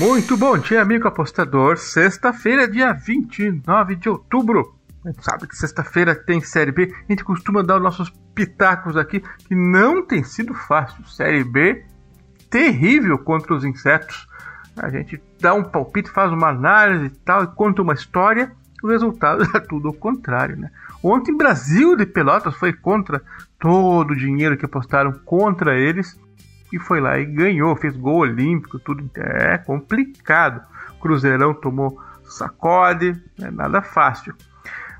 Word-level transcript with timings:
Muito 0.00 0.34
bom 0.34 0.56
dia, 0.56 0.80
amigo 0.80 1.06
apostador. 1.06 1.76
Sexta-feira, 1.76 2.66
dia 2.66 2.90
29 2.90 3.96
de 3.96 4.08
outubro. 4.08 4.74
A 5.04 5.10
gente 5.10 5.22
sabe 5.22 5.46
que 5.46 5.54
sexta-feira 5.54 6.14
tem 6.14 6.40
Série 6.40 6.72
B. 6.72 6.90
A 7.06 7.12
gente 7.12 7.22
costuma 7.22 7.62
dar 7.62 7.76
os 7.76 7.82
nossos 7.82 8.10
pitacos 8.34 8.96
aqui, 8.96 9.22
que 9.46 9.54
não 9.54 10.02
tem 10.02 10.24
sido 10.24 10.54
fácil. 10.54 11.04
Série 11.04 11.44
B 11.44 11.84
terrível 12.48 13.18
contra 13.18 13.54
os 13.54 13.62
insetos. 13.62 14.26
A 14.74 14.88
gente 14.88 15.22
dá 15.38 15.52
um 15.52 15.64
palpite, 15.64 16.10
faz 16.10 16.32
uma 16.32 16.48
análise 16.48 17.04
e 17.04 17.10
tal, 17.10 17.44
e 17.44 17.48
conta 17.48 17.82
uma 17.82 17.92
história. 17.92 18.52
O 18.82 18.88
resultado 18.88 19.44
é 19.54 19.60
tudo 19.60 19.88
ao 19.88 19.94
contrário, 19.94 20.56
né? 20.56 20.70
Ontem, 21.02 21.36
Brasil 21.36 21.94
de 21.94 22.06
Pelotas 22.06 22.54
foi 22.54 22.72
contra 22.72 23.22
todo 23.58 24.12
o 24.12 24.16
dinheiro 24.16 24.56
que 24.56 24.64
apostaram 24.64 25.12
contra 25.26 25.78
eles 25.78 26.18
e 26.72 26.78
foi 26.78 27.00
lá 27.00 27.18
e 27.18 27.24
ganhou, 27.24 27.74
fez 27.76 27.96
gol 27.96 28.18
olímpico, 28.18 28.78
tudo 28.78 29.10
é 29.16 29.58
complicado. 29.58 30.62
Cruzeirão 31.00 31.54
tomou 31.54 32.00
sacode, 32.24 33.20
não 33.38 33.48
é 33.48 33.50
nada 33.50 33.82
fácil. 33.82 34.34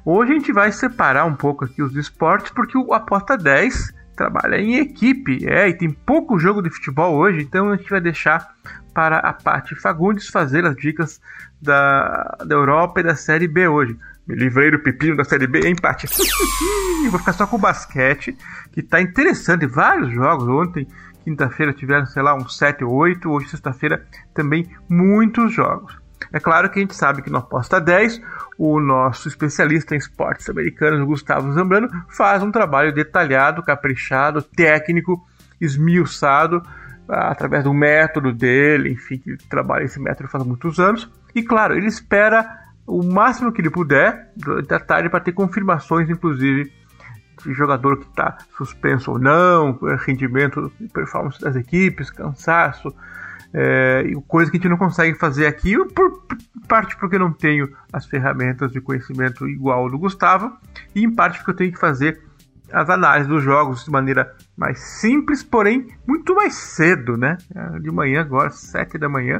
Hoje 0.05 0.33
a 0.33 0.35
gente 0.35 0.53
vai 0.53 0.73
separar 0.73 1.27
um 1.27 1.35
pouco 1.35 1.65
aqui 1.65 1.83
os 1.83 1.95
esportes, 1.95 2.51
porque 2.51 2.77
o 2.77 2.93
Aposta 2.93 3.37
10 3.37 3.95
trabalha 4.17 4.57
em 4.57 4.77
equipe, 4.77 5.47
é, 5.47 5.69
e 5.69 5.75
tem 5.75 5.91
pouco 5.91 6.39
jogo 6.39 6.63
de 6.63 6.71
futebol 6.71 7.17
hoje, 7.17 7.43
então 7.43 7.71
a 7.71 7.77
gente 7.77 7.89
vai 7.89 8.01
deixar 8.01 8.55
para 8.93 9.19
a 9.19 9.33
Paty 9.33 9.75
Fagundes 9.75 10.29
fazer 10.29 10.67
as 10.67 10.77
dicas 10.77 11.21
da, 11.61 12.37
da 12.45 12.55
Europa 12.55 13.01
e 13.01 13.03
da 13.03 13.15
Série 13.15 13.49
B 13.49 13.69
hoje. 13.69 13.97
Me 14.27 14.37
livrei 14.37 14.71
do 14.71 14.79
pepino 14.79 15.17
da 15.17 15.25
Série 15.25 15.47
B, 15.47 15.69
empate. 15.69 16.07
Vou 17.11 17.19
ficar 17.19 17.33
só 17.33 17.47
com 17.47 17.57
o 17.57 17.59
basquete, 17.59 18.37
que 18.73 18.81
está 18.81 19.01
interessante, 19.01 19.67
vários 19.67 20.13
jogos 20.13 20.47
ontem 20.49 20.87
Quinta-feira 21.25 21.73
tiveram, 21.73 22.07
sei 22.07 22.23
lá, 22.23 22.35
uns 22.35 22.57
7 22.57 22.85
ou 22.85 22.93
8. 22.93 23.29
Hoje, 23.31 23.49
sexta-feira, 23.49 24.07
também 24.35 24.69
muitos 24.89 25.53
jogos. 25.53 25.99
É 26.33 26.39
claro 26.39 26.71
que 26.71 26.79
a 26.79 26.83
gente 26.83 26.95
sabe 26.95 27.23
que 27.23 27.31
no 27.31 27.39
Aposta 27.39 27.81
10, 27.81 28.21
o 28.59 28.79
nosso 28.79 29.27
especialista 29.27 29.95
em 29.95 29.99
esportes 29.99 30.49
americanos, 30.49 31.05
Gustavo 31.07 31.53
Zambrano, 31.53 31.89
faz 32.09 32.43
um 32.43 32.51
trabalho 32.51 32.95
detalhado, 32.95 33.63
caprichado, 33.63 34.43
técnico, 34.43 35.27
esmiuçado, 35.61 36.63
através 37.09 37.65
do 37.65 37.75
método 37.75 38.33
dele, 38.33 38.93
enfim, 38.93 39.19
que 39.19 39.37
trabalha 39.49 39.85
esse 39.85 39.99
método 39.99 40.29
faz 40.29 40.45
muitos 40.45 40.79
anos. 40.79 41.11
E 41.35 41.43
claro, 41.43 41.75
ele 41.75 41.87
espera 41.87 42.47
o 42.87 43.03
máximo 43.03 43.53
que 43.53 43.61
ele 43.61 43.71
puder 43.71 44.33
da 44.67 44.79
tarde 44.79 45.09
para 45.09 45.21
ter 45.21 45.33
confirmações, 45.33 46.09
inclusive, 46.09 46.73
jogador 47.47 47.99
que 47.99 48.07
está 48.07 48.39
suspenso 48.57 49.13
ou 49.13 49.19
não, 49.19 49.79
rendimento 49.99 50.73
e 50.81 50.89
performance 50.89 51.41
das 51.41 51.57
equipes, 51.57 52.11
cansaço, 52.11 52.95
é, 53.53 54.05
coisa 54.29 54.51
que 54.51 54.57
a 54.57 54.61
gente 54.61 54.69
não 54.69 54.77
consegue 54.77 55.19
fazer 55.19 55.47
aqui, 55.47 55.77
por 55.89 56.23
parte 56.69 56.97
porque 56.97 57.19
não 57.19 57.33
tenho 57.33 57.69
as 57.93 58.07
ferramentas 58.07 58.71
de 58.71 58.81
conhecimento 58.81 59.49
igual 59.49 59.91
do 59.91 59.99
Gustavo, 59.99 60.53
e 60.95 61.05
em 61.05 61.13
parte 61.13 61.39
porque 61.39 61.51
eu 61.51 61.57
tenho 61.57 61.73
que 61.73 61.79
fazer 61.79 62.23
as 62.73 62.89
análises 62.89 63.29
dos 63.29 63.43
jogos 63.43 63.85
de 63.85 63.91
maneira 63.91 64.33
mais 64.57 64.79
simples, 64.79 65.43
porém 65.43 65.89
muito 66.07 66.35
mais 66.35 66.55
cedo, 66.55 67.17
né? 67.17 67.37
De 67.81 67.91
manhã 67.91 68.21
agora, 68.21 68.51
7 68.51 68.97
da 68.97 69.09
manhã. 69.09 69.39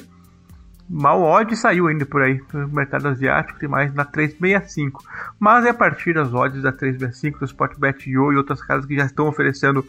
Mal 0.93 1.23
odd 1.23 1.55
saiu 1.57 1.87
ainda 1.87 2.05
por 2.05 2.21
aí 2.21 2.43
no 2.53 2.67
mercado 2.67 3.07
asiático, 3.07 3.61
tem 3.61 3.69
mais 3.69 3.95
na 3.95 4.05
365. 4.05 5.01
Mas 5.39 5.65
é 5.65 5.71
a 5.71 5.75
partir 5.75 6.15
das 6.15 6.35
odds 6.35 6.63
da 6.63 6.73
365, 6.73 7.39
do 7.39 7.45
Sportbet 7.45 8.11
Yo 8.11 8.33
e 8.33 8.37
outras 8.37 8.61
casas 8.61 8.87
que 8.87 8.97
já 8.97 9.05
estão 9.05 9.29
oferecendo 9.29 9.87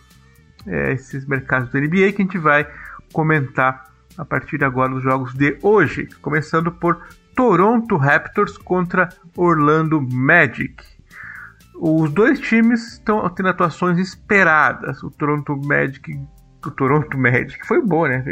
é, 0.67 0.93
esses 0.93 1.25
mercados 1.25 1.69
do 1.69 1.79
NBA 1.79 2.11
que 2.11 2.21
a 2.21 2.25
gente 2.25 2.37
vai 2.37 2.67
comentar 3.11 3.89
a 4.15 4.23
partir 4.23 4.59
de 4.59 4.63
agora 4.63 4.93
dos 4.93 5.01
jogos 5.01 5.33
de 5.33 5.57
hoje. 5.63 6.07
Começando 6.21 6.71
por 6.71 7.01
Toronto 7.35 7.97
Raptors 7.97 8.55
contra 8.59 9.09
Orlando 9.35 9.99
Magic. 9.99 10.83
Os 11.75 12.11
dois 12.11 12.39
times 12.39 12.93
estão 12.93 13.27
tendo 13.29 13.49
atuações 13.49 13.97
esperadas. 13.97 15.01
O 15.01 15.09
Toronto 15.09 15.57
Magic 15.57 16.15
o 16.69 16.71
Toronto 16.71 17.17
Magic. 17.17 17.65
Foi 17.65 17.81
bom, 17.81 18.07
né? 18.07 18.23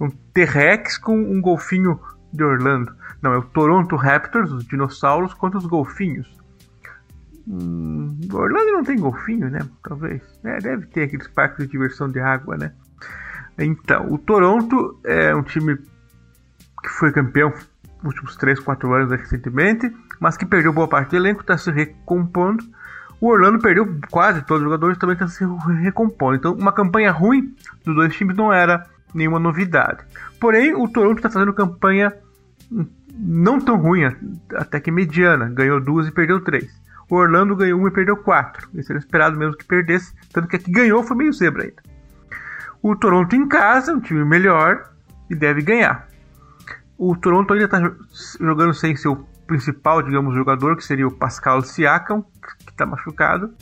Um 0.00 0.08
T-Rex 0.10 0.98
com 0.98 1.18
um 1.18 1.40
golfinho 1.40 2.00
de 2.32 2.44
Orlando. 2.44 2.94
Não, 3.22 3.32
é 3.32 3.38
o 3.38 3.42
Toronto 3.42 3.96
Raptors, 3.96 4.50
os 4.52 4.64
dinossauros, 4.66 5.34
contra 5.34 5.58
os 5.58 5.66
golfinhos. 5.66 6.38
Hum, 7.46 8.18
Orlando 8.32 8.72
não 8.72 8.84
tem 8.84 8.98
golfinho, 8.98 9.50
né? 9.50 9.60
Talvez. 9.82 10.22
É, 10.44 10.58
deve 10.58 10.86
ter 10.86 11.04
aqueles 11.04 11.26
parques 11.28 11.64
de 11.64 11.72
diversão 11.72 12.08
de 12.08 12.20
água, 12.20 12.56
né? 12.56 12.72
Então, 13.58 14.12
o 14.12 14.18
Toronto 14.18 15.00
é 15.04 15.34
um 15.34 15.42
time 15.42 15.76
que 15.76 16.88
foi 16.90 17.10
campeão 17.10 17.52
nos 18.02 18.14
últimos 18.14 18.36
3, 18.36 18.60
4 18.60 18.92
anos 18.92 19.10
recentemente, 19.10 19.92
mas 20.20 20.36
que 20.36 20.46
perdeu 20.46 20.72
boa 20.72 20.86
parte 20.86 21.10
do 21.10 21.16
elenco, 21.16 21.40
está 21.40 21.58
se 21.58 21.70
recompondo 21.70 22.62
o 23.20 23.28
Orlando 23.28 23.58
perdeu 23.58 23.98
quase 24.10 24.42
todos 24.42 24.62
os 24.62 24.64
jogadores 24.64 24.98
também 24.98 25.14
está 25.14 25.26
se 25.26 25.44
recompondo. 25.82 26.36
Então, 26.36 26.54
uma 26.54 26.72
campanha 26.72 27.10
ruim 27.10 27.54
dos 27.84 27.94
dois 27.94 28.14
times 28.14 28.36
não 28.36 28.52
era 28.52 28.86
nenhuma 29.14 29.38
novidade. 29.38 30.04
Porém, 30.40 30.74
o 30.74 30.88
Toronto 30.88 31.18
está 31.18 31.30
fazendo 31.30 31.52
campanha 31.52 32.14
não 33.18 33.60
tão 33.60 33.76
ruim, 33.76 34.04
até 34.54 34.78
que 34.78 34.90
mediana. 34.90 35.48
Ganhou 35.48 35.80
duas 35.80 36.06
e 36.06 36.12
perdeu 36.12 36.40
três. 36.40 36.70
O 37.10 37.16
Orlando 37.16 37.56
ganhou 37.56 37.80
uma 37.80 37.88
e 37.88 37.92
perdeu 37.92 38.16
quatro. 38.16 38.68
Isso 38.74 38.92
era 38.92 38.98
esperado 38.98 39.36
mesmo 39.36 39.56
que 39.56 39.64
perdesse. 39.64 40.14
Tanto 40.32 40.46
que 40.46 40.56
a 40.56 40.58
que 40.58 40.70
ganhou 40.70 41.02
foi 41.02 41.16
meio 41.16 41.32
zebra 41.32 41.64
ainda. 41.64 41.82
O 42.80 42.94
Toronto 42.94 43.34
em 43.34 43.48
casa, 43.48 43.92
um 43.92 44.00
time 44.00 44.24
melhor, 44.24 44.90
e 45.28 45.34
deve 45.34 45.62
ganhar. 45.62 46.06
O 46.96 47.16
Toronto 47.16 47.52
ainda 47.52 47.64
está 47.64 47.92
jogando 48.38 48.74
sem 48.74 48.94
seu 48.94 49.26
principal, 49.48 50.02
digamos, 50.02 50.34
jogador, 50.34 50.76
que 50.76 50.84
seria 50.84 51.08
o 51.08 51.10
Pascal 51.10 51.62
Siakam, 51.62 52.22
que 52.64 52.70
está 52.70 52.86
machucado. 52.86 53.52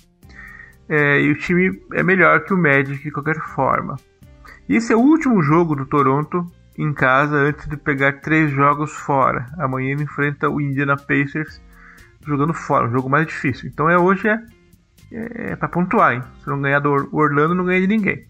É, 0.88 1.20
e 1.22 1.30
o 1.30 1.38
time 1.38 1.80
é 1.94 2.02
melhor 2.02 2.44
que 2.44 2.52
o 2.52 2.58
Magic 2.58 3.02
de 3.02 3.10
qualquer 3.10 3.40
forma. 3.40 3.96
E 4.68 4.76
esse 4.76 4.92
é 4.92 4.96
o 4.96 5.00
último 5.00 5.42
jogo 5.42 5.74
do 5.74 5.86
Toronto 5.86 6.44
em 6.76 6.92
casa 6.92 7.36
antes 7.36 7.66
de 7.68 7.76
pegar 7.76 8.20
três 8.20 8.50
jogos 8.50 8.92
fora. 8.92 9.46
Amanhã 9.58 9.92
ele 9.92 10.02
enfrenta 10.02 10.50
o 10.50 10.60
Indiana 10.60 10.96
Pacers 10.96 11.62
jogando 12.26 12.52
fora, 12.52 12.88
um 12.88 12.92
jogo 12.92 13.08
mais 13.08 13.26
difícil. 13.26 13.68
Então 13.68 13.88
é 13.88 13.96
hoje 13.96 14.28
é, 14.28 14.42
é, 15.12 15.52
é 15.52 15.56
para 15.56 15.68
pontuar, 15.68 16.14
hein? 16.14 16.22
Se 16.42 16.48
não 16.48 16.60
ganhar 16.60 16.80
do 16.80 17.08
Orlando, 17.12 17.54
não 17.54 17.64
ganha 17.64 17.80
de 17.80 17.86
ninguém. 17.86 18.26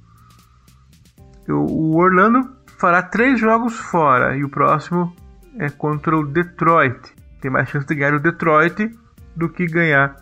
O 1.48 1.96
Orlando 1.96 2.56
fará 2.78 3.02
três 3.02 3.40
jogos 3.40 3.78
fora 3.78 4.36
e 4.36 4.44
o 4.44 4.48
próximo 4.48 5.14
é 5.58 5.70
contra 5.70 6.16
o 6.16 6.26
Detroit. 6.26 7.15
Tem 7.46 7.52
mais 7.52 7.68
chance 7.68 7.86
de 7.86 7.94
ganhar 7.94 8.12
o 8.12 8.18
Detroit 8.18 8.90
do 9.36 9.48
que 9.48 9.66
ganhar 9.66 10.16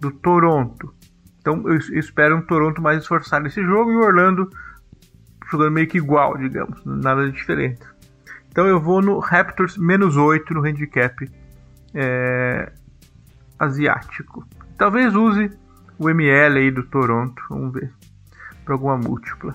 do 0.00 0.10
Toronto. 0.10 0.94
Então 1.38 1.62
eu 1.68 1.76
espero 1.76 2.38
um 2.38 2.40
Toronto 2.40 2.80
mais 2.80 3.02
esforçado 3.02 3.44
nesse 3.44 3.62
jogo 3.62 3.90
e 3.90 3.96
o 3.96 4.00
Orlando 4.00 4.48
jogando 5.50 5.72
meio 5.72 5.86
que 5.86 5.98
igual, 5.98 6.38
digamos, 6.38 6.82
nada 6.86 7.26
de 7.26 7.32
diferente. 7.32 7.82
Então 8.48 8.66
eu 8.66 8.80
vou 8.80 9.02
no 9.02 9.18
Raptors 9.18 9.76
menos 9.76 10.16
8 10.16 10.54
no 10.54 10.64
handicap 10.66 11.30
é, 11.92 12.72
asiático. 13.58 14.48
Talvez 14.78 15.14
use 15.14 15.50
o 15.98 16.08
ML 16.08 16.60
aí 16.60 16.70
do 16.70 16.84
Toronto, 16.84 17.42
vamos 17.50 17.74
ver, 17.74 17.92
para 18.64 18.72
alguma 18.72 18.96
múltipla. 18.96 19.54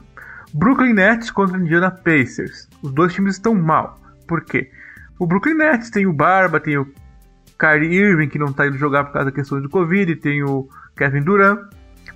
Brooklyn 0.53 0.94
Nets 0.94 1.31
contra 1.31 1.58
Indiana 1.58 1.90
Pacers. 1.90 2.69
Os 2.84 2.94
dois 2.94 3.16
times 3.16 3.34
estão 3.34 3.56
mal. 3.56 4.00
Por 4.28 4.46
quê? 4.46 4.69
O 5.18 5.25
Brooklyn 5.25 5.56
Nets 5.56 5.90
tem 5.90 6.06
o 6.06 6.14
Barba, 6.14 6.59
tem 6.59 6.78
o 6.78 6.85
Kyrie 7.57 7.95
Irving, 7.95 8.29
que 8.29 8.39
não 8.39 8.47
está 8.47 8.67
indo 8.67 8.77
jogar 8.77 9.05
por 9.05 9.13
causa 9.13 9.29
da 9.29 9.35
questão 9.35 9.61
do 9.61 9.69
Covid, 9.69 10.16
tem 10.17 10.43
o 10.43 10.67
Kevin 10.95 11.21
Durant, 11.21 11.59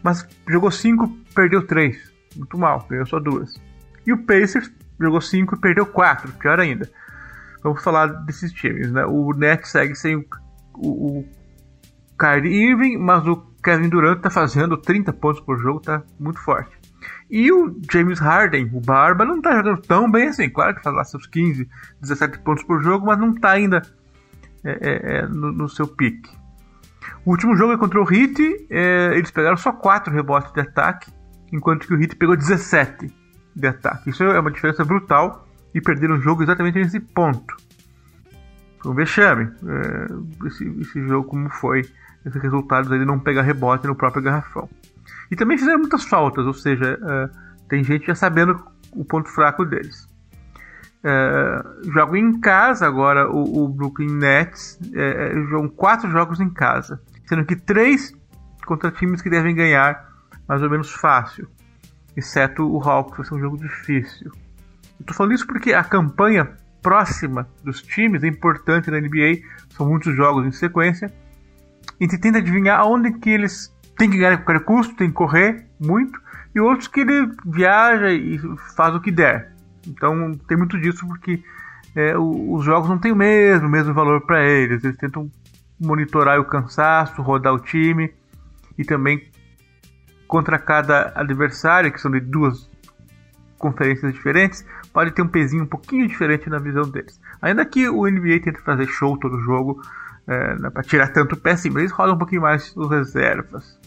mas 0.03 0.27
jogou 0.47 0.71
5, 0.71 1.07
perdeu 1.33 1.65
3. 1.65 2.11
Muito 2.35 2.57
mal, 2.57 2.85
ganhou 2.89 3.05
só 3.05 3.19
duas. 3.19 3.59
E 4.05 4.13
o 4.13 4.17
Pacers 4.25 4.71
jogou 4.99 5.21
5 5.21 5.55
e 5.55 5.59
perdeu 5.59 5.85
4, 5.85 6.31
pior 6.33 6.59
ainda. 6.59 6.89
Vamos 7.63 7.83
falar 7.83 8.07
desses 8.07 8.51
times, 8.53 8.91
né? 8.91 9.05
O 9.05 9.33
Nets 9.33 9.71
segue 9.71 9.95
sem 9.95 10.15
o, 10.15 10.25
o, 10.75 11.19
o 11.19 11.25
Kyrie 12.17 12.71
Irving, 12.71 12.97
mas 12.97 13.25
o 13.25 13.37
Kevin 13.63 13.89
Durant 13.89 14.17
está 14.17 14.29
fazendo 14.29 14.77
30 14.77 15.11
pontos 15.13 15.41
por 15.41 15.59
jogo, 15.59 15.79
tá 15.79 16.03
muito 16.19 16.39
forte. 16.39 16.77
E 17.29 17.51
o 17.51 17.79
James 17.91 18.19
Harden, 18.19 18.69
o 18.73 18.81
Barba, 18.81 19.23
não 19.23 19.37
está 19.37 19.55
jogando 19.55 19.81
tão 19.81 20.09
bem 20.09 20.29
assim. 20.29 20.49
Claro 20.49 20.75
que 20.75 20.83
faz 20.83 20.95
lá 20.95 21.03
seus 21.03 21.27
15, 21.27 21.69
17 22.01 22.39
pontos 22.39 22.63
por 22.63 22.81
jogo, 22.81 23.05
mas 23.05 23.19
não 23.19 23.31
está 23.31 23.51
ainda 23.51 23.81
é, 24.63 24.71
é, 24.71 25.17
é, 25.17 25.27
no, 25.27 25.51
no, 25.51 25.69
seu 25.69 25.87
pique. 25.87 26.29
O 27.25 27.31
último 27.31 27.55
jogo 27.55 27.73
é 27.73 27.77
contra 27.77 28.01
o 28.01 28.13
Heat, 28.13 28.67
é, 28.69 29.13
eles 29.15 29.31
pegaram 29.31 29.57
só 29.57 29.71
4 29.71 30.13
rebotes 30.13 30.51
de 30.51 30.61
ataque, 30.61 31.11
enquanto 31.51 31.87
que 31.87 31.93
o 31.93 32.01
Heat 32.01 32.15
pegou 32.15 32.35
17 32.35 33.13
de 33.55 33.67
ataque. 33.67 34.09
Isso 34.09 34.23
é 34.23 34.39
uma 34.39 34.51
diferença 34.51 34.83
brutal 34.83 35.47
e 35.73 35.81
perderam 35.81 36.15
o 36.15 36.21
jogo 36.21 36.43
exatamente 36.43 36.77
nesse 36.77 36.99
ponto. 36.99 37.55
Foi 38.81 38.91
um 38.91 38.95
vexame 38.95 39.45
é, 39.45 40.47
esse, 40.47 40.67
esse, 40.79 41.07
jogo, 41.07 41.27
como 41.27 41.49
foi, 41.49 41.81
esses 42.25 42.41
resultados 42.41 42.89
de 42.89 43.05
não 43.05 43.19
pegar 43.19 43.43
rebote 43.43 43.87
no 43.87 43.95
próprio 43.95 44.23
garrafão. 44.23 44.69
E 45.31 45.35
também 45.35 45.57
fizeram 45.57 45.79
muitas 45.79 46.03
faltas, 46.05 46.45
ou 46.45 46.53
seja, 46.53 46.99
tem 47.67 47.83
gente 47.83 48.07
já 48.07 48.15
sabendo 48.15 48.59
o 48.93 49.05
ponto 49.05 49.29
fraco 49.29 49.63
deles. 49.63 50.08
É, 51.03 51.63
joga 51.93 52.17
em 52.17 52.39
casa 52.41 52.85
agora 52.85 53.29
o, 53.29 53.63
o 53.63 53.67
Brooklyn 53.69 54.11
Nets. 54.11 54.79
É, 54.93 55.31
é, 55.31 55.43
jogam 55.49 55.69
quatro 55.69 56.09
jogos 56.09 56.39
em 56.39 56.49
casa, 56.49 57.01
sendo 57.25 57.45
que 57.45 57.55
três 57.55 58.13
contra 58.65 58.91
times 58.91 59.21
que 59.21 59.29
devem 59.29 59.55
ganhar 59.55 60.07
mais 60.47 60.61
ou 60.61 60.69
menos 60.69 60.91
fácil, 60.91 61.47
exceto 62.15 62.63
o 62.63 62.81
Hawks, 62.81 63.17
vai 63.17 63.25
ser 63.25 63.35
um 63.35 63.39
jogo 63.39 63.57
difícil. 63.57 64.31
Eu 64.99 65.05
tô 65.05 65.13
falando 65.13 65.33
isso 65.33 65.47
porque 65.47 65.73
a 65.73 65.83
campanha 65.83 66.49
próxima 66.81 67.47
dos 67.63 67.81
times 67.81 68.23
é 68.23 68.27
importante 68.27 68.89
na 68.89 68.99
NBA, 68.99 69.41
são 69.69 69.87
muitos 69.87 70.15
jogos 70.15 70.45
em 70.45 70.51
sequência. 70.51 71.11
E 71.99 72.05
a 72.05 72.07
gente 72.07 72.19
tenta 72.19 72.39
adivinhar 72.39 72.79
aonde 72.79 73.13
que 73.13 73.29
eles 73.29 73.73
têm 73.97 74.09
que 74.09 74.17
ganhar 74.17 74.33
a 74.33 74.37
qualquer 74.37 74.63
custo, 74.63 74.95
tem 74.95 75.09
que 75.09 75.15
correr 75.15 75.65
muito, 75.79 76.19
e 76.55 76.59
outros 76.59 76.87
que 76.87 77.01
ele 77.01 77.31
viaja 77.45 78.11
e 78.11 78.39
faz 78.75 78.95
o 78.95 79.01
que 79.01 79.11
der. 79.11 79.53
Então 79.87 80.33
tem 80.47 80.57
muito 80.57 80.79
disso 80.79 81.07
porque 81.07 81.43
é, 81.95 82.17
os 82.17 82.63
jogos 82.63 82.89
não 82.89 82.97
têm 82.97 83.11
o 83.11 83.15
mesmo, 83.15 83.67
o 83.67 83.71
mesmo 83.71 83.93
valor 83.93 84.21
para 84.21 84.43
eles. 84.43 84.83
Eles 84.83 84.97
tentam 84.97 85.29
monitorar 85.79 86.39
o 86.39 86.45
cansaço, 86.45 87.21
rodar 87.21 87.53
o 87.53 87.59
time 87.59 88.13
e 88.77 88.83
também 88.83 89.29
contra 90.27 90.59
cada 90.59 91.11
adversário, 91.15 91.91
que 91.91 91.99
são 91.99 92.11
de 92.11 92.19
duas 92.19 92.69
conferências 93.57 94.13
diferentes, 94.13 94.65
pode 94.93 95.11
ter 95.11 95.21
um 95.21 95.27
pezinho 95.27 95.63
um 95.63 95.67
pouquinho 95.67 96.07
diferente 96.07 96.49
na 96.49 96.59
visão 96.59 96.83
deles. 96.83 97.19
Ainda 97.41 97.65
que 97.65 97.89
o 97.89 98.09
NBA 98.09 98.39
tente 98.43 98.61
fazer 98.61 98.87
show 98.87 99.17
todo 99.17 99.41
jogo, 99.41 99.81
é, 100.27 100.55
né, 100.55 100.69
para 100.69 100.83
tirar 100.83 101.07
tanto 101.09 101.35
pé, 101.35 101.55
sim, 101.55 101.69
mas 101.69 101.79
eles 101.79 101.91
rodam 101.91 102.15
um 102.15 102.17
pouquinho 102.17 102.41
mais 102.43 102.75
os 102.75 102.89
reservas. 102.89 103.78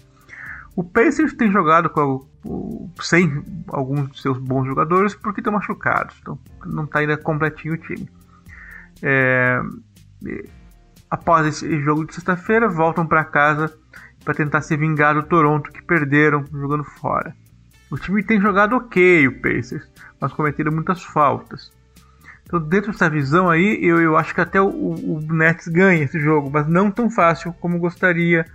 O 0.75 0.83
Pacers 0.83 1.35
tem 1.35 1.51
jogado 1.51 1.91
com, 1.91 2.27
sem 3.01 3.43
alguns 3.69 4.11
de 4.13 4.23
seus 4.23 4.39
bons 4.39 4.67
jogadores 4.67 5.15
porque 5.15 5.41
estão 5.41 5.53
machucados, 5.53 6.17
então 6.21 6.39
não 6.65 6.85
está 6.85 7.01
ainda 7.01 7.17
completinho 7.17 7.75
o 7.75 7.79
time. 7.79 8.09
É, 9.03 9.61
após 11.11 11.47
esse 11.47 11.81
jogo 11.81 12.07
de 12.07 12.15
sexta-feira, 12.15 12.69
voltam 12.69 13.07
para 13.07 13.25
casa 13.25 13.73
para 14.25 14.35
tentar 14.35 14.63
se 14.63 14.77
vingar 14.77 15.15
do 15.15 15.23
Toronto 15.25 15.71
que 15.71 15.83
perderam 15.83 16.45
jogando 16.51 16.85
fora. 16.85 17.35
O 17.91 17.99
time 17.99 18.23
tem 18.23 18.41
jogado 18.41 18.75
ok, 18.75 19.29
o 19.29 19.43
Pacers, 19.43 19.87
mas 20.19 20.33
cometeram 20.33 20.73
muitas 20.73 21.03
faltas. 21.03 21.71
Então, 22.45 22.61
dentro 22.61 22.93
dessa 22.93 23.11
visão 23.11 23.51
aí, 23.51 23.79
eu, 23.83 24.01
eu 24.01 24.17
acho 24.17 24.35
que 24.35 24.41
até 24.41 24.61
o, 24.61 24.69
o 24.69 25.21
Nets 25.21 25.69
ganha 25.69 26.05
esse 26.05 26.19
jogo, 26.19 26.51
mas 26.51 26.67
não 26.67 26.91
tão 26.91 27.11
fácil 27.11 27.53
como 27.55 27.79
gostaria. 27.79 28.47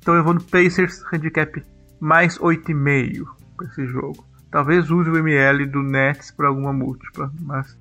Então, 0.00 0.14
eu 0.14 0.24
vou 0.24 0.32
no 0.32 0.42
Pacers 0.42 1.02
handicap 1.12 1.62
mais 2.00 2.38
8,5 2.38 3.26
para 3.56 3.66
esse 3.66 3.84
jogo. 3.86 4.24
Talvez 4.50 4.90
use 4.90 5.10
o 5.10 5.16
ML 5.18 5.66
do 5.66 5.82
Nets 5.82 6.30
para 6.30 6.48
alguma 6.48 6.72
múltipla, 6.72 7.30
mas 7.40 7.76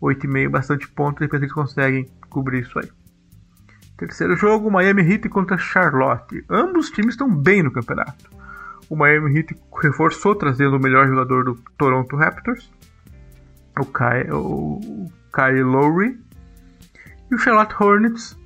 8,5 0.00 0.48
bastante 0.48 0.88
ponto, 0.88 1.20
depois 1.20 1.42
eles 1.42 1.52
conseguem 1.52 2.08
cobrir 2.30 2.60
isso 2.60 2.78
aí. 2.78 2.88
Terceiro 3.96 4.36
jogo, 4.36 4.70
Miami 4.70 5.02
Heat 5.02 5.28
contra 5.28 5.58
Charlotte. 5.58 6.44
Ambos 6.48 6.90
times 6.90 7.14
estão 7.14 7.34
bem 7.34 7.62
no 7.62 7.72
campeonato. 7.72 8.30
O 8.88 8.96
Miami 8.96 9.36
Heat 9.36 9.56
reforçou 9.82 10.34
trazendo 10.34 10.76
o 10.76 10.80
melhor 10.80 11.08
jogador 11.08 11.44
do 11.44 11.54
Toronto 11.76 12.14
Raptors, 12.14 12.70
o 13.78 13.84
Kyle, 13.84 14.32
o 14.32 15.10
Lowry. 15.64 16.18
E 17.30 17.34
o 17.34 17.38
Charlotte 17.38 17.74
Hornets, 17.80 18.38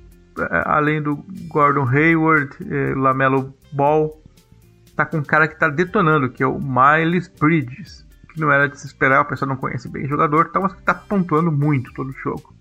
além 0.65 1.01
do 1.01 1.23
Gordon 1.47 1.87
Hayward, 1.87 2.55
eh, 2.61 2.93
Lamelo 2.95 3.53
Ball, 3.71 4.21
tá 4.95 5.05
com 5.05 5.17
um 5.17 5.23
cara 5.23 5.47
que 5.47 5.53
está 5.53 5.69
detonando, 5.69 6.29
que 6.29 6.43
é 6.43 6.47
o 6.47 6.59
Miles 6.59 7.27
Bridges. 7.27 8.05
Que 8.33 8.39
não 8.39 8.51
era 8.51 8.69
de 8.69 8.79
se 8.79 8.87
esperar, 8.87 9.21
o 9.21 9.25
pessoal 9.25 9.49
não 9.49 9.57
conhece 9.57 9.89
bem 9.89 10.05
o 10.05 10.07
jogador, 10.07 10.49
tá, 10.51 10.59
mas 10.59 10.73
que 10.73 10.79
está 10.79 10.93
pontuando 10.93 11.51
muito 11.51 11.93
todo 11.93 12.09
o 12.09 12.13
jogo. 12.13 12.53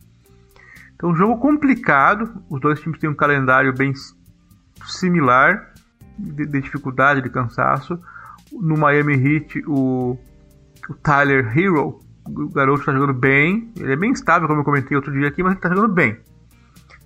Então, 0.94 1.10
um 1.10 1.16
jogo 1.16 1.38
complicado. 1.38 2.42
Os 2.50 2.60
dois 2.60 2.80
times 2.80 2.98
têm 2.98 3.08
um 3.08 3.14
calendário 3.14 3.72
bem 3.72 3.94
similar 4.84 5.72
de, 6.18 6.44
de 6.44 6.60
dificuldade, 6.60 7.22
de 7.22 7.30
cansaço. 7.30 7.98
No 8.52 8.76
Miami 8.76 9.14
Heat, 9.14 9.62
o, 9.66 10.18
o 10.88 10.94
Tyler 11.02 11.56
Hero, 11.56 12.00
o 12.26 12.48
garoto 12.50 12.80
está 12.80 12.92
jogando 12.92 13.14
bem. 13.14 13.72
Ele 13.76 13.92
é 13.92 13.96
bem 13.96 14.10
estável, 14.10 14.48
como 14.48 14.60
eu 14.60 14.64
comentei 14.64 14.96
outro 14.96 15.12
dia 15.12 15.28
aqui, 15.28 15.42
mas 15.42 15.52
ele 15.52 15.58
está 15.58 15.68
jogando 15.68 15.94
bem. 15.94 16.18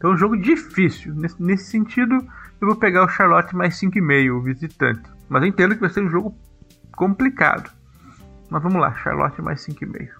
Então, 0.05 0.13
é 0.13 0.17
um 0.17 0.19
jogo 0.19 0.37
difícil. 0.37 1.15
Nesse, 1.15 1.43
nesse 1.43 1.65
sentido, 1.71 2.17
eu 2.61 2.69
vou 2.69 2.77
pegar 2.77 3.05
o 3.05 3.09
Charlotte 3.09 3.57
mais 3.57 3.81
5,5, 3.81 4.37
o 4.37 4.43
visitante. 4.43 5.01
Mas 5.31 5.43
eu 5.43 5.49
entendo 5.49 5.75
que 5.75 5.81
vai 5.81 5.89
ser 5.89 6.03
um 6.03 6.11
jogo 6.11 6.37
complicado. 6.95 7.71
Mas 8.51 8.63
vamos 8.63 8.83
lá, 8.83 8.93
Charlotte 8.97 9.41
mais 9.41 9.67
5,5. 9.67 10.11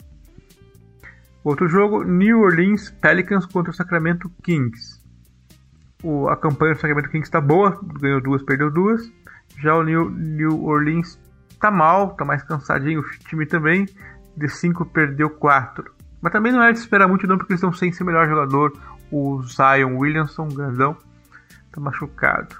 Outro 1.45 1.69
jogo, 1.69 2.03
New 2.03 2.41
Orleans 2.41 2.89
Pelicans 2.93 3.45
contra 3.45 3.71
o 3.71 3.75
Sacramento 3.75 4.31
Kings. 4.43 5.03
O, 6.03 6.29
a 6.29 6.37
campanha 6.39 6.73
do 6.73 6.81
Sacramento 6.81 7.11
Kings 7.11 7.27
está 7.27 7.43
boa, 7.43 7.79
ganhou 8.01 8.23
duas, 8.23 8.43
perdeu 8.43 8.71
duas. 8.71 9.13
Já 9.59 9.77
o 9.77 9.83
New, 9.83 10.09
New 10.09 10.65
Orleans 10.65 11.21
está 11.51 11.71
mal, 11.71 12.13
está 12.13 12.25
mais 12.25 12.43
cansadinho, 12.43 13.01
o 13.01 13.11
time 13.29 13.45
também. 13.45 13.87
De 14.35 14.49
5 14.49 14.87
perdeu 14.87 15.29
4. 15.29 15.93
Mas 16.23 16.33
também 16.33 16.53
não 16.53 16.63
é 16.63 16.73
de 16.73 16.79
esperar 16.79 17.07
muito 17.07 17.27
não, 17.27 17.37
porque 17.37 17.53
eles 17.53 17.59
estão 17.59 17.71
sem 17.71 17.93
seu 17.93 18.07
melhor 18.07 18.27
jogador, 18.27 18.73
o 19.11 19.43
Zion 19.43 19.97
Williamson, 19.97 20.49
grandão, 20.49 20.97
está 21.67 21.81
machucado. 21.81 22.57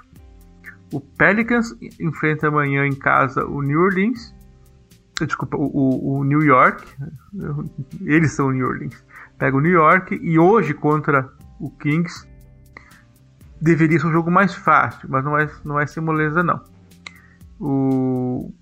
O 0.93 0.99
Pelicans 0.99 1.75
enfrenta 1.99 2.47
amanhã 2.47 2.85
em 2.85 2.95
casa 2.95 3.45
o 3.45 3.61
New 3.61 3.79
Orleans 3.79 4.35
Desculpa, 5.23 5.55
o, 5.55 6.17
o, 6.17 6.23
New 6.25 6.41
York. 6.41 6.85
Eles 8.03 8.33
são 8.33 8.47
o 8.47 8.51
New 8.51 8.67
Orleans. 8.67 9.03
Pega 9.37 9.55
o 9.55 9.61
New 9.61 9.71
York 9.71 10.19
e 10.21 10.37
hoje 10.37 10.73
contra 10.73 11.29
o 11.59 11.69
Kings 11.69 12.27
deveria 13.61 13.97
ser 13.97 14.07
um 14.07 14.11
jogo 14.11 14.29
mais 14.29 14.53
fácil, 14.53 15.07
mas 15.09 15.23
não 15.23 15.31
vai, 15.31 15.49
não 15.63 15.75
vai 15.75 15.87
ser 15.87 16.01
moleza 16.01 16.43
não. 16.43 16.61
O, 17.57 18.53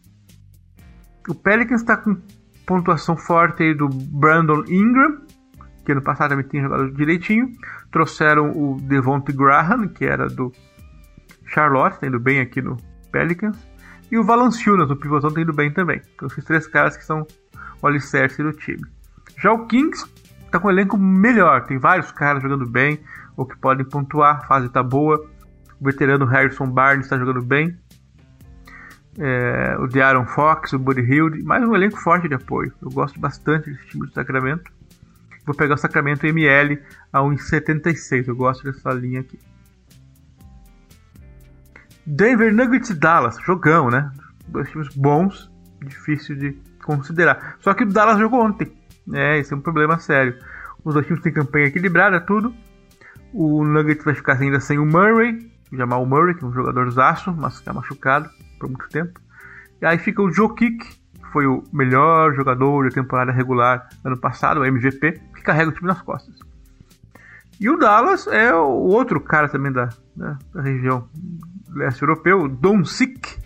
o 1.27 1.35
Pelicans 1.35 1.81
está 1.81 1.97
com 1.97 2.15
pontuação 2.65 3.17
forte 3.17 3.63
aí 3.63 3.73
do 3.73 3.89
Brandon 3.89 4.63
Ingram, 4.67 5.21
que 5.83 5.91
ano 5.91 6.01
passado 6.01 6.29
também 6.29 6.47
tinha 6.47 6.63
jogado 6.63 6.91
direitinho. 6.91 7.51
Trouxeram 7.91 8.51
o 8.51 8.77
Devonte 8.81 9.31
Graham, 9.31 9.87
que 9.87 10.05
era 10.05 10.27
do 10.27 10.51
Charlotte, 11.45 11.99
tá 11.99 12.07
indo 12.07 12.19
bem 12.19 12.39
aqui 12.39 12.61
no 12.61 12.77
Pelicans. 13.11 13.57
E 14.11 14.17
o 14.17 14.23
Valanciunas, 14.23 14.89
o 14.89 14.95
pivôzão, 14.95 15.31
tá 15.31 15.41
indo 15.41 15.53
bem 15.53 15.71
também. 15.71 16.01
Então, 16.15 16.27
esses 16.27 16.43
três 16.45 16.67
caras 16.67 16.95
que 16.95 17.03
são 17.03 17.25
o 17.81 17.87
alicerce 17.87 18.41
do 18.41 18.53
time. 18.53 18.83
Já 19.37 19.51
o 19.51 19.65
Kings 19.67 20.05
tá 20.51 20.59
com 20.59 20.67
um 20.67 20.71
elenco 20.71 20.97
melhor. 20.97 21.65
Tem 21.65 21.77
vários 21.77 22.11
caras 22.11 22.41
jogando 22.41 22.69
bem, 22.69 22.99
ou 23.35 23.45
que 23.45 23.57
podem 23.57 23.85
pontuar. 23.85 24.37
A 24.37 24.47
fase 24.47 24.69
tá 24.69 24.83
boa. 24.83 25.25
O 25.79 25.85
veterano 25.85 26.25
Harrison 26.25 26.67
Barnes 26.67 27.05
está 27.05 27.17
jogando 27.17 27.41
bem. 27.43 27.77
É, 29.19 29.75
o 29.79 29.87
De'Aaron 29.87 30.25
Fox, 30.25 30.73
o 30.73 30.79
Buddy 30.79 31.01
Hilde. 31.01 31.43
Mais 31.43 31.67
um 31.67 31.75
elenco 31.75 31.97
forte 31.97 32.27
de 32.27 32.35
apoio. 32.35 32.71
Eu 32.81 32.89
gosto 32.89 33.19
bastante 33.19 33.69
desse 33.69 33.87
time 33.87 34.05
do 34.05 34.13
Sacramento. 34.13 34.71
Vou 35.45 35.55
pegar 35.55 35.75
o 35.75 35.77
Sacramento 35.77 36.25
ML 36.25 36.81
a 37.11 37.19
1,76. 37.19 38.27
Eu 38.27 38.35
gosto 38.35 38.63
dessa 38.63 38.91
linha 38.91 39.21
aqui. 39.21 39.39
Denver 42.05 42.53
Nuggets 42.53 42.89
e 42.89 42.93
Dallas, 42.93 43.37
jogão, 43.45 43.89
né? 43.89 44.11
Dois 44.47 44.69
times 44.69 44.89
bons, 44.95 45.51
difícil 45.85 46.35
de 46.35 46.57
considerar. 46.83 47.57
Só 47.59 47.73
que 47.73 47.83
o 47.83 47.87
Dallas 47.87 48.19
jogou 48.19 48.41
ontem. 48.43 48.71
É, 49.13 49.37
esse 49.37 49.53
é 49.53 49.55
um 49.55 49.61
problema 49.61 49.97
sério. 49.99 50.37
Os 50.83 50.93
dois 50.93 51.05
times 51.05 51.21
têm 51.21 51.31
campanha 51.31 51.67
equilibrada, 51.67 52.19
tudo. 52.19 52.53
O 53.33 53.63
Nuggets 53.63 54.03
vai 54.03 54.13
ficar 54.13 54.39
ainda 54.39 54.59
sem 54.59 54.77
o 54.77 54.85
Murray, 54.85 55.51
Jamal 55.71 56.05
Murray, 56.05 56.35
que 56.35 56.43
é 56.43 56.47
um 56.47 56.53
jogador 56.53 56.89
zaço, 56.91 57.33
mas 57.33 57.55
está 57.55 57.73
machucado 57.73 58.29
por 58.59 58.69
muito 58.69 58.87
tempo. 58.89 59.19
E 59.81 59.85
aí 59.85 59.97
fica 59.97 60.21
o 60.21 60.31
Joe 60.31 60.53
Kick, 60.55 60.77
que 60.85 61.31
foi 61.31 61.47
o 61.47 61.63
melhor 61.73 62.35
jogador 62.35 62.87
da 62.87 62.93
temporada 62.93 63.31
regular 63.31 63.89
ano 64.03 64.17
passado, 64.17 64.59
o 64.59 64.65
MVP, 64.65 65.19
que 65.43 65.47
carrega 65.47 65.69
o 65.69 65.73
time 65.73 65.87
nas 65.87 66.01
costas. 66.01 66.39
E 67.59 67.69
o 67.69 67.77
Dallas 67.77 68.25
é 68.27 68.53
o 68.53 68.87
outro 68.87 69.19
cara 69.19 69.49
também 69.49 69.71
da, 69.71 69.89
da, 70.15 70.37
da 70.53 70.61
região 70.61 71.07
leste 71.69 72.01
europeu, 72.01 72.47
Don 72.47 72.83
Sick, 72.85 73.37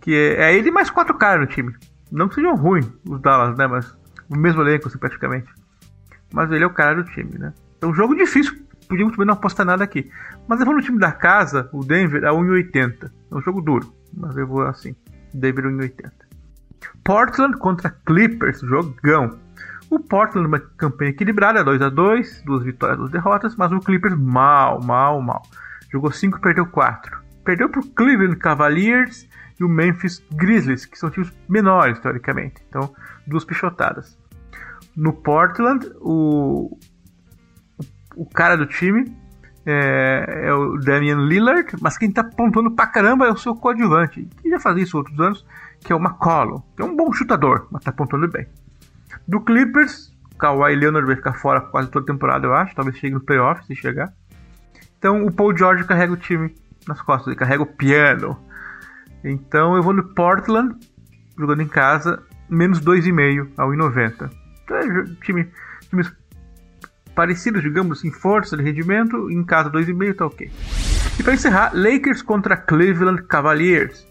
que 0.00 0.14
é, 0.14 0.50
é 0.50 0.56
ele 0.56 0.70
mais 0.70 0.90
quatro 0.90 1.14
caras 1.16 1.40
no 1.40 1.46
time. 1.46 1.74
Não 2.10 2.28
que 2.28 2.36
sejam 2.36 2.54
ruins 2.54 2.86
os 3.08 3.20
Dallas, 3.20 3.56
né? 3.56 3.66
Mas 3.66 3.96
o 4.28 4.36
mesmo 4.36 4.62
elenco, 4.62 4.88
assim, 4.88 4.98
praticamente. 4.98 5.52
Mas 6.32 6.50
ele 6.50 6.64
é 6.64 6.66
o 6.66 6.72
cara 6.72 6.94
do 6.94 7.04
time, 7.04 7.38
né? 7.38 7.52
É 7.80 7.86
um 7.86 7.94
jogo 7.94 8.14
difícil. 8.14 8.54
Podíamos 8.88 9.14
também 9.14 9.26
não 9.26 9.34
apostar 9.34 9.66
nada 9.66 9.82
aqui. 9.82 10.10
Mas 10.46 10.60
eu 10.60 10.66
vou 10.66 10.74
no 10.74 10.82
time 10.82 10.98
da 10.98 11.10
casa, 11.10 11.68
o 11.72 11.84
Denver, 11.84 12.24
a 12.24 12.32
1,80. 12.32 13.10
É 13.30 13.34
um 13.34 13.40
jogo 13.40 13.60
duro. 13.60 13.92
Mas 14.12 14.36
eu 14.36 14.46
vou 14.46 14.62
assim. 14.62 14.94
Denver 15.32 15.64
1,80. 15.64 16.12
Portland 17.02 17.56
contra 17.58 17.90
Clippers, 17.90 18.60
jogão. 18.60 19.38
O 19.90 20.00
Portland 20.00 20.46
uma 20.46 20.60
campanha 20.60 21.10
equilibrada, 21.10 21.62
2 21.62 21.82
a 21.82 21.88
2 21.88 22.42
duas 22.44 22.64
vitórias, 22.64 22.98
duas 22.98 23.10
derrotas, 23.10 23.54
mas 23.56 23.70
o 23.72 23.80
Clippers 23.80 24.16
mal, 24.16 24.80
mal, 24.82 25.20
mal. 25.20 25.42
Jogou 25.90 26.10
5 26.10 26.40
perdeu 26.40 26.66
4 26.66 27.24
perdeu 27.44 27.68
para 27.68 27.80
o 27.80 27.86
Cleveland 27.90 28.36
Cavaliers 28.36 29.28
e 29.60 29.62
o 29.62 29.68
Memphis 29.68 30.24
Grizzlies, 30.34 30.86
que 30.86 30.98
são 30.98 31.10
times 31.10 31.32
menores, 31.48 32.00
teoricamente. 32.00 32.64
Então, 32.68 32.92
duas 33.26 33.44
pichotadas. 33.44 34.18
No 34.96 35.12
Portland, 35.12 35.92
o, 36.00 36.76
o 38.16 38.26
cara 38.26 38.56
do 38.56 38.66
time 38.66 39.14
é, 39.66 40.46
é, 40.46 40.52
o 40.52 40.78
Damian 40.78 41.26
Lillard, 41.26 41.76
mas 41.80 41.96
quem 41.96 42.10
tá 42.10 42.24
pontuando 42.24 42.70
pra 42.72 42.86
caramba 42.86 43.26
é 43.26 43.30
o 43.30 43.36
seu 43.36 43.54
coadjuvante, 43.54 44.28
que 44.42 44.50
já 44.50 44.58
fazia 44.58 44.82
isso 44.82 44.96
outros 44.96 45.18
anos, 45.20 45.46
que 45.80 45.92
é 45.92 45.96
o 45.96 46.00
McCollum, 46.00 46.62
que 46.76 46.82
é 46.82 46.84
um 46.84 46.96
bom 46.96 47.12
chutador, 47.12 47.68
mas 47.70 47.84
tá 47.84 47.92
pontuando 47.92 48.28
bem. 48.28 48.46
Do 49.26 49.40
Clippers, 49.40 50.14
Kawhi 50.38 50.74
Leonard 50.74 51.06
vai 51.06 51.16
ficar 51.16 51.34
fora 51.34 51.60
quase 51.60 51.90
toda 51.90 52.06
temporada, 52.06 52.46
eu 52.46 52.54
acho, 52.54 52.74
talvez 52.74 52.96
chegue 52.98 53.14
no 53.14 53.20
playoff 53.20 53.64
se 53.66 53.74
chegar. 53.74 54.12
Então 54.98 55.24
o 55.24 55.32
Paul 55.32 55.56
George 55.56 55.84
carrega 55.84 56.12
o 56.12 56.16
time 56.16 56.54
nas 56.86 57.00
costas, 57.00 57.28
ele 57.28 57.36
carrega 57.36 57.62
o 57.62 57.66
piano. 57.66 58.38
Então 59.22 59.76
eu 59.76 59.82
vou 59.82 59.92
no 59.92 60.14
Portland, 60.14 60.76
jogando 61.38 61.62
em 61.62 61.68
casa, 61.68 62.22
menos 62.48 62.80
2,5 62.80 63.50
ao 63.56 63.70
1,90. 63.70 64.30
Então 64.64 64.76
é 64.76 65.04
time, 65.22 65.48
times 65.88 66.12
parecidos, 67.14 67.62
digamos 67.62 67.98
assim, 67.98 68.10
força 68.10 68.56
de 68.56 68.62
rendimento, 68.62 69.30
em 69.30 69.44
casa 69.44 69.70
2,5 69.70 70.14
tá 70.16 70.26
ok. 70.26 70.50
E 71.18 71.22
para 71.22 71.34
encerrar, 71.34 71.70
Lakers 71.74 72.22
contra 72.22 72.56
Cleveland 72.56 73.22
Cavaliers. 73.24 74.06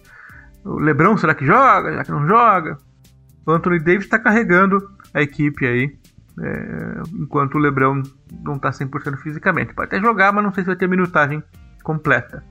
O 0.63 0.79
LeBron 0.79 1.17
será 1.17 1.35
que 1.35 1.45
joga? 1.45 1.91
Será 1.91 2.03
que 2.05 2.11
não 2.11 2.25
joga? 2.25 2.77
O 3.45 3.51
Anthony 3.51 3.79
Davis 3.79 4.05
está 4.05 4.19
carregando 4.19 4.77
a 5.13 5.21
equipe 5.21 5.65
aí, 5.65 5.95
é, 6.39 7.01
enquanto 7.13 7.55
o 7.55 7.59
LeBron 7.59 8.01
não 8.43 8.55
está 8.55 8.69
100% 8.69 9.17
fisicamente. 9.17 9.73
Pode 9.73 9.87
até 9.87 9.99
jogar, 9.99 10.31
mas 10.31 10.43
não 10.43 10.53
sei 10.53 10.63
se 10.63 10.67
vai 10.67 10.75
ter 10.75 10.87
minutagem 10.87 11.43
completa. 11.83 12.43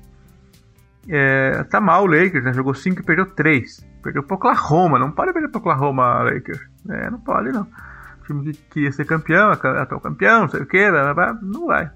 É, 1.08 1.64
tá 1.64 1.80
mal 1.80 2.04
o 2.04 2.06
Lakers, 2.06 2.44
né? 2.44 2.52
jogou 2.52 2.74
5 2.74 3.00
e 3.00 3.04
perdeu 3.04 3.26
3. 3.26 3.86
Perdeu 4.02 4.22
para 4.22 4.36
Oklahoma, 4.36 4.98
não 4.98 5.10
pode 5.10 5.32
perder 5.32 5.48
para 5.48 5.58
Oklahoma, 5.58 6.22
Lakers. 6.22 6.60
É, 6.88 7.10
não 7.10 7.18
pode 7.20 7.50
não 7.50 7.66
time 8.26 8.52
que, 8.70 8.80
ia 8.80 8.92
ser 8.92 9.04
campeão, 9.04 9.50
atual 9.50 10.00
campeão, 10.00 10.42
não 10.42 10.48
sei 10.48 10.62
o 10.62 10.66
que, 10.66 10.90
não 11.42 11.66
vai. 11.66 11.90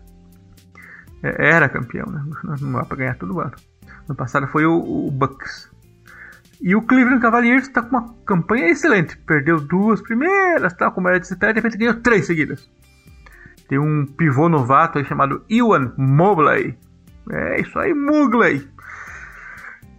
É, 1.23 1.49
era 1.55 1.69
campeão, 1.69 2.07
né? 2.07 2.23
Não 2.61 2.73
vai 2.73 2.85
para 2.85 2.97
ganhar 2.97 3.17
todo 3.17 3.41
ano. 3.41 3.55
No 4.09 4.15
passado 4.15 4.47
foi 4.49 4.67
o, 4.67 4.77
o 4.79 5.11
Bucks. 5.11 5.71
E 6.61 6.75
o 6.75 6.83
Cleveland 6.83 7.21
Cavaliers 7.21 7.69
está 7.69 7.83
com 7.83 7.97
uma 7.97 8.15
campanha 8.25 8.71
excelente. 8.71 9.17
Perdeu 9.19 9.61
duas 9.61 10.01
primeiras, 10.01 10.73
tal, 10.75 10.93
como 10.93 11.09
era 11.09 11.21
de 11.21 11.27
se 11.27 11.37
de 11.37 11.53
repente 11.53 11.77
ganhou 11.77 11.95
três 11.95 12.27
seguidas. 12.27 12.69
Tem 13.69 13.79
um 13.79 14.07
pivô 14.07 14.49
novato 14.49 14.99
aí 14.99 15.05
chamado 15.05 15.45
Iwan 15.51 15.93
Mobley. 15.97 16.79
É 17.31 17.61
isso 17.61 17.79
aí, 17.79 17.93
Mugley. 17.93 18.61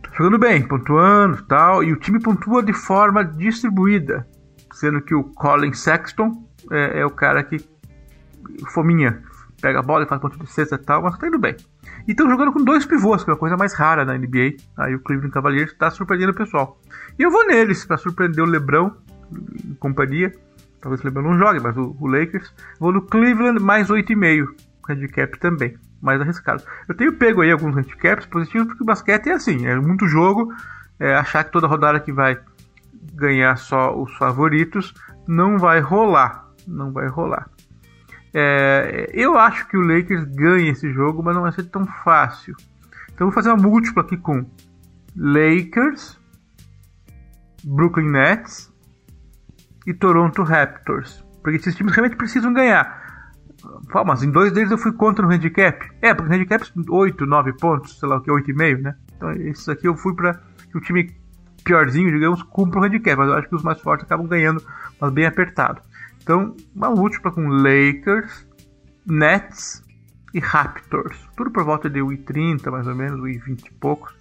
Tá 0.02 0.10
jogando 0.18 0.40
bem, 0.40 0.66
pontuando 0.68 1.44
tal. 1.44 1.84
E 1.84 1.92
o 1.92 1.98
time 1.98 2.20
pontua 2.20 2.64
de 2.64 2.74
forma 2.74 3.24
distribuída 3.24 4.26
sendo 4.78 5.02
que 5.02 5.16
o 5.16 5.24
Colin 5.24 5.74
Sexton 5.74 6.48
é, 6.72 7.00
é 7.00 7.06
o 7.06 7.10
cara 7.10 7.44
que 7.44 7.58
fominha, 8.68 9.24
pega 9.60 9.80
a 9.80 9.82
bola 9.82 10.04
e 10.06 10.08
faz 10.08 10.22
ponto 10.22 10.38
de 10.38 10.48
cesta 10.52 10.76
e 10.76 10.78
tal, 10.78 11.02
mas 11.02 11.18
tá 11.18 11.28
indo 11.28 11.40
bem. 11.40 11.56
E 12.08 12.12
estão 12.12 12.30
jogando 12.30 12.54
com 12.54 12.64
dois 12.64 12.86
pivôs, 12.86 13.24
que 13.24 13.30
é 13.30 13.34
uma 13.34 13.40
coisa 13.40 13.58
mais 13.58 13.74
rara 13.74 14.06
na 14.06 14.18
NBA. 14.18 14.56
Aí 14.78 14.96
o 14.96 15.00
Cleveland 15.00 15.34
Cavaliers 15.34 15.72
está 15.72 15.92
surpreendendo 15.92 16.32
o 16.32 16.36
pessoal. 16.36 16.80
E 17.20 17.24
eu 17.24 17.30
vou 17.30 17.46
neles 17.46 17.84
para 17.84 17.98
surpreender 17.98 18.44
o 18.44 18.48
LeBron 18.48 18.92
e 19.32 19.76
companhia. 19.76 20.32
Talvez 20.80 21.02
o 21.02 21.06
LeBron 21.06 21.24
não 21.24 21.38
jogue, 21.38 21.60
mas 21.60 21.76
o, 21.76 21.96
o 22.00 22.08
Lakers. 22.08 22.54
Vou 22.80 22.94
no 22.94 23.02
Cleveland 23.02 23.62
mais 23.62 23.90
8,5. 23.90 24.48
Handicap 24.90 25.38
também, 25.40 25.78
mais 26.02 26.22
arriscado. 26.22 26.64
Eu 26.88 26.96
tenho 26.96 27.12
pego 27.12 27.42
aí 27.42 27.52
alguns 27.52 27.76
handicaps 27.76 28.26
positivos 28.26 28.68
porque 28.68 28.84
o 28.84 28.86
basquete 28.86 29.28
é 29.28 29.34
assim, 29.34 29.66
é 29.66 29.76
muito 29.76 30.08
jogo. 30.08 30.54
É 30.98 31.14
achar 31.14 31.44
que 31.44 31.52
toda 31.52 31.68
rodada 31.68 32.00
que 32.00 32.14
vai 32.14 32.40
ganhar 33.14 33.58
só 33.58 33.94
os 34.00 34.16
favoritos, 34.16 34.94
não 35.28 35.58
vai 35.58 35.82
rolar. 35.82 36.48
Não 36.66 36.94
vai 36.94 37.08
rolar. 37.08 37.50
É, 38.39 39.10
eu 39.13 39.36
acho 39.36 39.67
que 39.67 39.75
o 39.75 39.82
Lakers 39.82 40.24
ganha 40.25 40.70
esse 40.70 40.94
jogo, 40.94 41.24
mas 41.24 41.34
não 41.34 41.41
vai 41.41 41.51
ser 41.51 41.63
tão 41.63 41.88
fácil. 41.88 42.56
Então 43.12 43.25
vou 43.25 43.32
fazer 43.32 43.50
uma 43.50 43.58
múltipla 43.58 44.03
aqui 44.03 44.15
com 44.15 44.46
Lakers, 45.15 46.20
Brooklyn 47.63 48.12
Nets 48.12 48.72
e 49.88 49.94
Toronto 49.96 50.44
Raptors. 50.44 51.25
Porque 51.41 51.58
esses 51.58 51.75
times 51.75 51.96
realmente 51.96 52.15
precisam 52.15 52.53
ganhar. 52.53 53.34
Pô, 53.91 54.06
mas 54.06 54.22
em 54.22 54.29
dois 54.29 54.51
deles 54.51 54.70
eu 54.70 54.77
fui 54.77 54.91
contra 54.91 55.25
o 55.25 55.32
handicap. 55.32 55.89
É, 56.00 56.13
porque 56.13 56.32
o 56.32 56.36
handicap 56.36 56.63
8, 56.88 57.25
9 57.25 57.53
pontos, 57.53 57.98
sei 58.00 58.08
lá 58.08 58.17
o 58.17 58.22
que, 58.22 58.29
8,5, 58.29 58.82
né? 58.84 58.96
Então 59.15 59.32
esses 59.32 59.67
aqui 59.67 59.88
eu 59.88 59.98
fui 59.98 60.13
para 60.13 60.39
o 60.75 60.79
time 60.79 61.12
piorzinho, 61.63 62.12
digamos, 62.12 62.44
cumpre 62.44 62.79
o 62.79 62.84
handicap, 62.84 63.17
mas 63.17 63.29
eu 63.29 63.34
acho 63.34 63.50
que 63.50 63.56
os 63.56 63.63
mais 63.63 63.82
fortes 63.82 64.06
acabam 64.06 64.27
ganhando, 64.27 64.63
mas 65.01 65.12
bem 65.12 65.25
apertado. 65.25 65.82
Então, 66.27 66.53
uma 66.75 66.89
múltipla 66.89 67.31
com 67.31 67.48
Lakers, 67.48 68.46
Nets 69.05 69.81
e 70.34 70.41
Raptors. 70.41 71.17
Tudo 71.38 71.51
por 71.51 71.63
volta 71.63 71.89
de 71.89 72.01
1,30 72.01 72.69
mais 72.69 72.86
ou 72.86 72.93
menos, 72.93 73.22
1,20 73.22 73.67
e 73.67 73.72
poucos. 73.72 74.13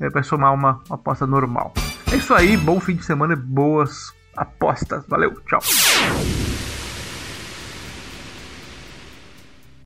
É, 0.00 0.10
vai 0.10 0.24
somar 0.24 0.52
uma, 0.52 0.82
uma 0.88 0.96
aposta 0.96 1.28
normal. 1.28 1.72
É 2.12 2.16
isso 2.16 2.34
aí, 2.34 2.56
bom 2.56 2.80
fim 2.80 2.96
de 2.96 3.04
semana 3.04 3.34
e 3.34 3.36
boas 3.36 4.12
apostas. 4.36 5.06
Valeu, 5.06 5.30
tchau. 5.46 5.60